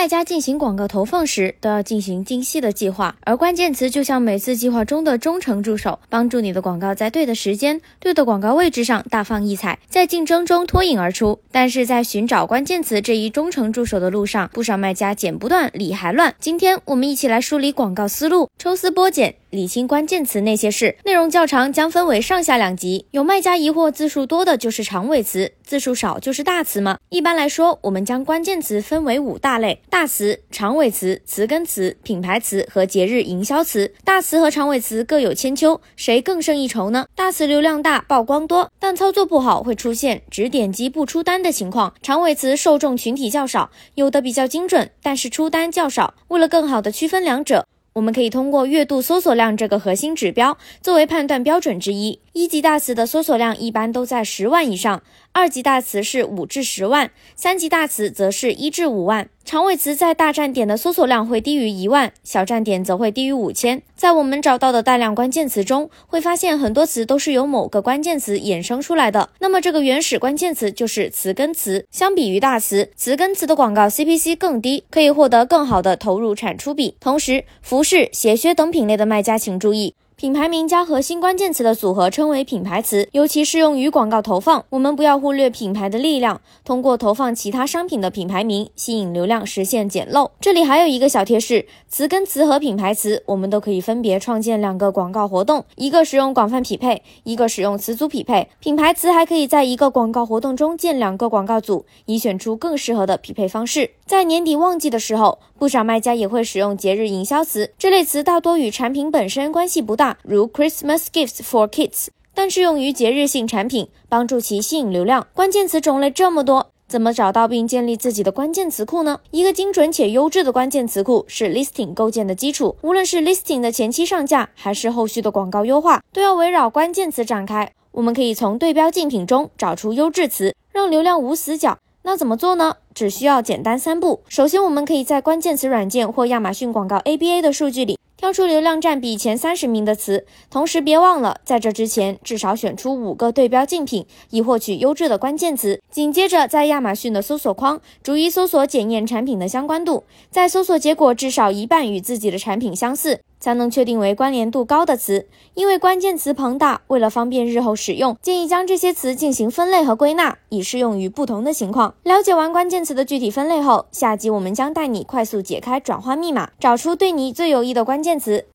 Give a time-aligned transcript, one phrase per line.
[0.00, 11.40] 卖家进行广告投放时都要进行精细的计划，而关键词就像每次计划中的忠诚助手，帮助你的广告在对的时间、对的广告位置上大放异彩，在竞争中脱颖而出。
[11.52, 16.34] 但是在寻找关键词这一忠诚助手的路上，不少卖家剪不断，理还乱。
[16.40, 19.34] 今天我们一起来梳理广告思路，抽丝剥茧。
[19.50, 23.06] 理清关键词那些事，内容较长，将分为上下两集。
[23.10, 26.98] 有卖家疑惑，字数多的就是长尾词，字数少就是大词吗？
[27.08, 33.92] 一般来说，我们将关键词分为五大类：大词、长尾词、词根词、品牌词和节日营销词。
[34.04, 37.06] 大词和长尾词各有千秋，谁更胜一筹呢？
[37.16, 41.92] 大词流量大，曝光多，但操作不好会出现只点击不出单的情况。
[42.00, 46.14] 长尾词受众群体较少，有的比较精准，但是出单较少。
[46.28, 47.66] 为了更好的区分两者。
[47.94, 52.20] 我们可以通过月度搜索量这个核心指标作为判断标准之一。
[52.32, 59.28] 一级大词的搜索量一般都在十万以上，二级大词是五至十万，三级大词则是一至五万。
[59.44, 63.82] 长尾词在大站点的搜索量会低于一万，小站点则会低于五千。
[63.96, 69.30] 在我们找到的大量关键词中，会发现很多词都是由某个关键词衍生出来的。
[69.40, 71.84] 那么这个原始关键词就是词根词。
[71.90, 76.94] 相比于大词，词根词的广告 CPC 更低，可以获得更好的投入产出比。
[77.00, 79.94] 同时，服饰、鞋靴等品类的卖家请注意。
[80.20, 84.62] 品牌名加核心关键词的组合称为品牌词，尤其适用于广告投放。
[84.68, 90.30] 我们不要忽略品牌的力量，通过投放其他商品的品牌名吸引流量，实现捡漏。
[90.38, 98.50] 这里还有一个小贴士：词根词和品牌词，我们都可以分别创建两个广告活动，一个使用广泛匹配，一个使用词组匹配。
[98.60, 103.92] 品牌词还可以在一个广告活动中建两个广告组，以选出更适合的匹配方式。
[104.04, 110.16] 在年底旺季的时候，不少卖家也会使用节日营销词，这类词大多与产品本身关系不大。
[110.22, 115.26] 如 Christmas gifts for kids，但适用于节日性产品，帮助其吸引流量。
[115.34, 119.20] 关键词种类这么多，怎么找到并建立自己的关键词库呢？
[119.32, 122.74] 一个精准且优质的关键词库是 listing 构建的基础。
[122.80, 127.70] 无论是 listing 的前期上架，还是后续的广告优化，都要围绕关键词展开。
[127.92, 131.76] 我们可以从对标竞品中找出优质词，让流量无死角。
[132.02, 132.76] 那怎么做呢？
[132.94, 134.22] 只需要简单三步。
[134.28, 137.98] 首先，我们可以在关键词软件或亚马逊广告 ABA 的数据里。
[138.16, 145.80] 挑出流量占比前三十名的词，同时别忘了在这之前至少选出五个对标竞品，以获取优质的关键词。
[145.90, 153.20] 紧接着，在亚马逊的搜索框逐一搜索检验产品的相关度，在搜索结果至少一半与自己的产品相似。
[153.40, 161.94] 才能确定为关联度高的词，因为关键词庞大，为了方便日后使用，建议将这些词进行分类和归纳，以适用于不同的情况。
[162.02, 168.44] 了解完关键词的具体分类后，下集我们将带你快速解开转换密码，找出对你最有益的关键词。